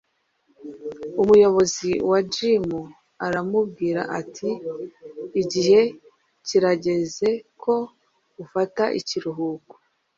[1.21, 2.65] Umuyobozi wa Jim
[3.25, 4.49] aramubwira ati:
[5.41, 5.79] "Igihe
[6.45, 7.29] kirageze
[7.61, 7.75] ko
[8.43, 9.73] ufata ikiruhuko.